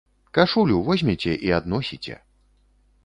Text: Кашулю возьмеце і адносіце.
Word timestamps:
Кашулю 0.37 0.79
возьмеце 0.87 1.31
і 1.49 1.53
адносіце. 1.59 2.15